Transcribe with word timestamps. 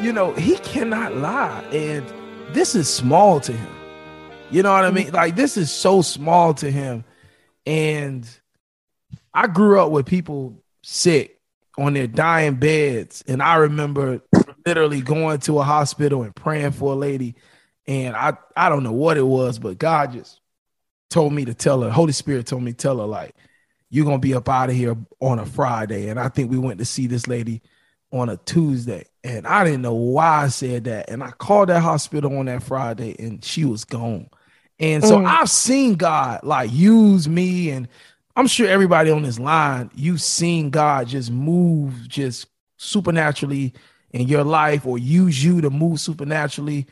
You 0.00 0.12
know, 0.12 0.32
he 0.32 0.56
cannot 0.58 1.16
lie. 1.16 1.62
And 1.72 2.06
this 2.54 2.74
is 2.74 2.88
small 2.92 3.40
to 3.40 3.52
him. 3.52 3.72
You 4.50 4.62
know 4.62 4.72
what 4.72 4.84
I 4.84 4.90
mean? 4.90 5.06
Mm-hmm. 5.06 5.16
Like, 5.16 5.36
this 5.36 5.56
is 5.56 5.70
so 5.70 6.02
small 6.02 6.54
to 6.54 6.70
him. 6.70 7.04
And 7.66 8.28
I 9.32 9.46
grew 9.46 9.80
up 9.80 9.92
with 9.92 10.06
people 10.06 10.62
sick 10.82 11.38
on 11.78 11.94
their 11.94 12.06
dying 12.06 12.56
beds. 12.56 13.22
And 13.28 13.42
I 13.42 13.56
remember 13.56 14.22
literally 14.66 15.00
going 15.02 15.38
to 15.40 15.58
a 15.58 15.62
hospital 15.62 16.22
and 16.22 16.34
praying 16.34 16.72
for 16.72 16.92
a 16.92 16.96
lady. 16.96 17.36
And 17.86 18.16
I, 18.16 18.34
I 18.56 18.68
don't 18.68 18.82
know 18.82 18.92
what 18.92 19.16
it 19.16 19.26
was, 19.26 19.58
but 19.58 19.78
God 19.78 20.12
just 20.12 20.40
told 21.10 21.32
me 21.32 21.44
to 21.44 21.54
tell 21.54 21.82
her, 21.82 21.90
Holy 21.90 22.12
Spirit 22.12 22.46
told 22.46 22.62
me 22.62 22.72
to 22.72 22.76
tell 22.76 22.98
her, 22.98 23.06
like, 23.06 23.34
you're 23.88 24.04
gonna 24.04 24.18
be 24.18 24.34
up 24.34 24.48
out 24.48 24.70
of 24.70 24.76
here 24.76 24.96
on 25.20 25.38
a 25.38 25.46
Friday. 25.46 26.08
And 26.08 26.18
I 26.18 26.28
think 26.28 26.50
we 26.50 26.58
went 26.58 26.78
to 26.78 26.84
see 26.84 27.06
this 27.06 27.26
lady 27.26 27.62
on 28.12 28.28
a 28.28 28.36
Tuesday. 28.38 29.04
And 29.22 29.46
I 29.46 29.64
didn't 29.64 29.82
know 29.82 29.94
why 29.94 30.44
I 30.44 30.48
said 30.48 30.84
that. 30.84 31.10
And 31.10 31.22
I 31.22 31.30
called 31.30 31.68
that 31.68 31.80
hospital 31.80 32.38
on 32.38 32.46
that 32.46 32.62
Friday 32.62 33.14
and 33.18 33.44
she 33.44 33.64
was 33.64 33.84
gone. 33.84 34.28
And 34.78 35.04
so 35.04 35.18
mm. 35.18 35.26
I've 35.26 35.50
seen 35.50 35.94
God 35.94 36.40
like 36.42 36.72
use 36.72 37.28
me, 37.28 37.70
and 37.70 37.86
I'm 38.34 38.46
sure 38.46 38.66
everybody 38.66 39.10
on 39.10 39.22
this 39.22 39.38
line, 39.38 39.90
you've 39.94 40.22
seen 40.22 40.70
God 40.70 41.08
just 41.08 41.30
move 41.30 42.08
just 42.08 42.46
supernaturally 42.78 43.74
in 44.12 44.26
your 44.26 44.42
life 44.42 44.86
or 44.86 44.96
use 44.96 45.44
you 45.44 45.60
to 45.60 45.68
move 45.68 46.00
supernaturally. 46.00 46.86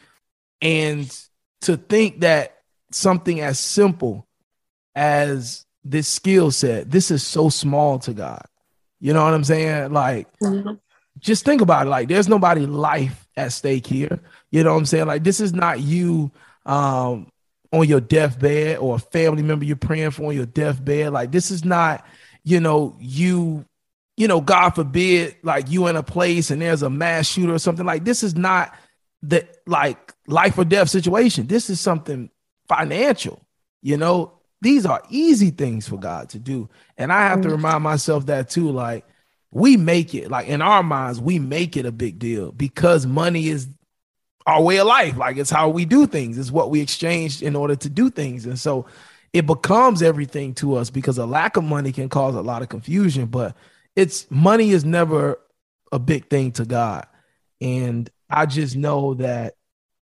And 0.60 1.10
to 1.62 1.78
think 1.78 2.20
that 2.20 2.58
something 2.92 3.40
as 3.40 3.58
simple 3.58 4.28
as 4.94 5.64
this 5.82 6.08
skill 6.08 6.50
set, 6.50 6.90
this 6.90 7.10
is 7.10 7.26
so 7.26 7.48
small 7.48 7.98
to 8.00 8.12
God. 8.12 8.44
You 9.00 9.14
know 9.14 9.24
what 9.24 9.32
I'm 9.32 9.44
saying? 9.44 9.94
Like, 9.94 10.28
mm-hmm 10.42 10.74
just 11.18 11.44
think 11.44 11.60
about 11.60 11.86
it. 11.86 11.90
Like, 11.90 12.08
there's 12.08 12.28
nobody 12.28 12.66
life 12.66 13.26
at 13.36 13.52
stake 13.52 13.86
here. 13.86 14.20
You 14.50 14.64
know 14.64 14.72
what 14.72 14.78
I'm 14.78 14.86
saying? 14.86 15.06
Like, 15.06 15.24
this 15.24 15.40
is 15.40 15.52
not 15.52 15.80
you 15.80 16.30
um, 16.66 17.30
on 17.72 17.88
your 17.88 18.00
deathbed 18.00 18.78
or 18.78 18.96
a 18.96 18.98
family 18.98 19.42
member 19.42 19.64
you're 19.64 19.76
praying 19.76 20.12
for 20.12 20.28
on 20.28 20.34
your 20.34 20.46
deathbed. 20.46 21.12
Like, 21.12 21.32
this 21.32 21.50
is 21.50 21.64
not, 21.64 22.04
you 22.44 22.60
know, 22.60 22.96
you, 22.98 23.64
you 24.16 24.28
know, 24.28 24.40
God 24.40 24.70
forbid, 24.70 25.36
like 25.42 25.70
you 25.70 25.86
in 25.86 25.96
a 25.96 26.02
place 26.02 26.50
and 26.50 26.60
there's 26.60 26.82
a 26.82 26.90
mass 26.90 27.26
shooter 27.26 27.54
or 27.54 27.58
something. 27.58 27.86
Like, 27.86 28.04
this 28.04 28.22
is 28.22 28.34
not 28.34 28.74
the 29.22 29.46
like 29.66 30.14
life 30.26 30.58
or 30.58 30.64
death 30.64 30.88
situation. 30.88 31.46
This 31.46 31.70
is 31.70 31.80
something 31.80 32.30
financial. 32.68 33.44
You 33.82 33.96
know, 33.96 34.32
these 34.60 34.86
are 34.86 35.02
easy 35.08 35.50
things 35.50 35.88
for 35.88 35.98
God 35.98 36.30
to 36.30 36.38
do. 36.38 36.68
And 36.96 37.12
I 37.12 37.28
have 37.28 37.42
to 37.42 37.48
mm. 37.48 37.52
remind 37.52 37.84
myself 37.84 38.26
that 38.26 38.50
too. 38.50 38.70
Like, 38.70 39.04
we 39.50 39.76
make 39.76 40.14
it 40.14 40.30
like 40.30 40.48
in 40.48 40.62
our 40.62 40.82
minds, 40.82 41.20
we 41.20 41.38
make 41.38 41.76
it 41.76 41.86
a 41.86 41.92
big 41.92 42.18
deal 42.18 42.52
because 42.52 43.06
money 43.06 43.48
is 43.48 43.68
our 44.46 44.62
way 44.62 44.78
of 44.78 44.86
life. 44.86 45.16
Like 45.16 45.36
it's 45.36 45.50
how 45.50 45.68
we 45.68 45.84
do 45.84 46.06
things, 46.06 46.38
it's 46.38 46.50
what 46.50 46.70
we 46.70 46.80
exchange 46.80 47.42
in 47.42 47.56
order 47.56 47.76
to 47.76 47.88
do 47.88 48.10
things. 48.10 48.46
And 48.46 48.58
so 48.58 48.86
it 49.32 49.46
becomes 49.46 50.02
everything 50.02 50.54
to 50.54 50.76
us 50.76 50.90
because 50.90 51.18
a 51.18 51.26
lack 51.26 51.56
of 51.56 51.64
money 51.64 51.92
can 51.92 52.08
cause 52.08 52.34
a 52.34 52.40
lot 52.40 52.62
of 52.62 52.68
confusion, 52.68 53.26
but 53.26 53.56
it's 53.94 54.30
money 54.30 54.70
is 54.70 54.84
never 54.84 55.38
a 55.92 55.98
big 55.98 56.28
thing 56.28 56.52
to 56.52 56.64
God. 56.64 57.06
And 57.60 58.08
I 58.30 58.46
just 58.46 58.76
know 58.76 59.14
that 59.14 59.54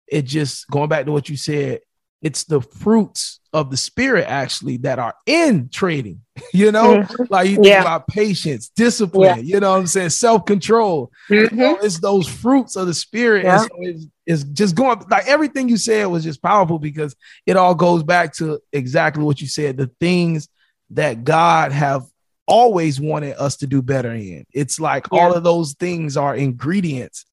it 0.07 0.23
just 0.23 0.67
going 0.69 0.89
back 0.89 1.05
to 1.05 1.11
what 1.11 1.29
you 1.29 1.37
said, 1.37 1.81
it's 2.23 2.45
the 2.45 2.61
fruits 2.61 3.41
of 3.51 3.69
the 3.69 3.77
spirit 3.77 4.25
actually 4.27 4.77
that 4.77 4.97
are 4.97 5.13
in 5.27 5.69
trading 5.69 6.21
you 6.53 6.71
know 6.71 6.99
mm-hmm. 6.99 7.23
like 7.29 7.47
you 7.47 7.55
think 7.55 7.67
yeah. 7.67 7.81
about 7.81 8.07
patience 8.07 8.69
discipline 8.69 9.37
yeah. 9.37 9.43
you 9.43 9.59
know 9.59 9.71
what 9.71 9.79
i'm 9.79 9.87
saying 9.87 10.09
self-control 10.09 11.11
mm-hmm. 11.29 11.55
you 11.55 11.61
know, 11.63 11.77
it's 11.81 11.99
those 11.99 12.27
fruits 12.27 12.75
of 12.75 12.87
the 12.87 12.93
spirit 12.93 13.43
yeah. 13.43 13.57
so 13.57 13.67
it's, 13.79 14.05
it's, 14.25 14.43
just 14.45 14.73
going 14.75 14.99
like 15.11 15.27
everything 15.27 15.69
you 15.69 15.77
said 15.77 16.05
was 16.05 16.23
just 16.23 16.41
powerful 16.41 16.79
because 16.79 17.15
it 17.45 17.55
all 17.57 17.75
goes 17.75 18.01
back 18.01 18.33
to 18.33 18.59
exactly 18.71 19.23
what 19.23 19.39
you 19.39 19.47
said 19.47 19.77
the 19.77 19.91
things 19.99 20.47
that 20.89 21.23
god 21.23 21.71
have 21.71 22.03
always 22.47 22.99
wanted 22.99 23.35
us 23.37 23.57
to 23.57 23.67
do 23.67 23.81
better 23.81 24.11
in 24.11 24.45
it's 24.53 24.79
like 24.79 25.11
all 25.13 25.33
of 25.33 25.43
those 25.43 25.73
things 25.73 26.17
are 26.17 26.35
ingredients 26.35 27.25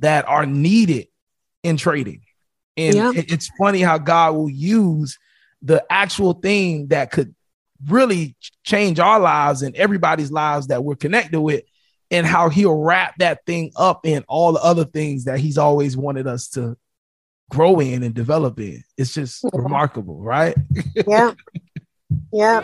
that 0.00 0.26
are 0.26 0.44
needed 0.44 1.06
in 1.62 1.76
trading 1.76 2.20
and 2.78 3.16
it's 3.16 3.50
funny 3.58 3.80
how 3.80 3.98
god 3.98 4.34
will 4.34 4.50
use 4.50 5.18
the 5.62 5.84
actual 5.90 6.34
thing 6.34 6.88
that 6.88 7.10
could 7.10 7.34
really 7.86 8.36
change 8.64 8.98
our 8.98 9.20
lives 9.20 9.62
and 9.62 9.74
everybody's 9.76 10.30
lives 10.30 10.68
that 10.68 10.82
we're 10.82 10.96
connected 10.96 11.40
with 11.40 11.62
and 12.10 12.26
how 12.26 12.48
he'll 12.48 12.78
wrap 12.78 13.16
that 13.18 13.44
thing 13.44 13.70
up 13.76 14.06
in 14.06 14.24
all 14.28 14.52
the 14.52 14.62
other 14.62 14.84
things 14.84 15.24
that 15.24 15.38
he's 15.38 15.58
always 15.58 15.96
wanted 15.96 16.26
us 16.26 16.48
to 16.48 16.76
grow 17.50 17.80
in 17.80 18.02
and 18.02 18.14
develop 18.14 18.58
in. 18.60 18.82
It's 18.96 19.14
just 19.14 19.44
yeah. 19.44 19.50
remarkable, 19.52 20.20
right? 20.20 20.56
yeah. 21.06 21.34
Yeah. 22.32 22.62